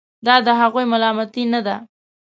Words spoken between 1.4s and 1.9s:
نه ده.